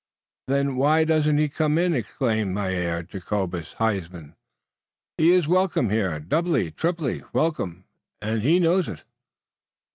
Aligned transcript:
"Then 0.47 0.77
why 0.77 1.03
doesn't 1.03 1.37
he 1.37 1.47
come 1.47 1.77
in?" 1.77 1.93
exclaimed 1.93 2.55
Mynheer 2.55 3.03
Jacobus 3.03 3.73
Huysman. 3.75 4.35
"He 5.19 5.31
iss 5.31 5.47
welcome 5.47 5.91
here, 5.91 6.19
doubly, 6.19 6.71
triply 6.71 7.21
welcome, 7.33 7.85
und 8.19 8.41
he 8.41 8.57
knows 8.59 8.87
it." 8.89 9.03